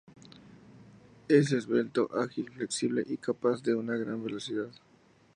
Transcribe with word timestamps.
Es 1.27 1.51
esbelto, 1.51 2.09
ágil, 2.17 2.49
flexible 2.49 3.03
y 3.05 3.17
capaz 3.17 3.61
de 3.61 3.75
una 3.75 3.95
gran 3.97 4.23
velocidad. 4.23 4.71